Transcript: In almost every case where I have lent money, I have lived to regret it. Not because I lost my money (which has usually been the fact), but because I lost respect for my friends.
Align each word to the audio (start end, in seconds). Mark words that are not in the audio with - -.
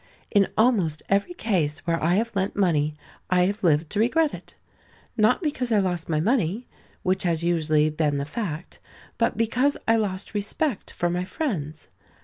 In 0.31 0.47
almost 0.57 1.03
every 1.09 1.35
case 1.35 1.85
where 1.85 2.01
I 2.03 2.15
have 2.15 2.31
lent 2.35 2.55
money, 2.55 2.95
I 3.29 3.43
have 3.43 3.63
lived 3.63 3.91
to 3.91 3.99
regret 3.99 4.33
it. 4.33 4.55
Not 5.15 5.43
because 5.43 5.71
I 5.71 5.77
lost 5.77 6.09
my 6.09 6.19
money 6.19 6.67
(which 7.03 7.21
has 7.21 7.43
usually 7.43 7.87
been 7.91 8.17
the 8.17 8.25
fact), 8.25 8.79
but 9.19 9.37
because 9.37 9.77
I 9.87 9.97
lost 9.97 10.33
respect 10.33 10.89
for 10.89 11.11
my 11.11 11.23
friends. 11.23 11.87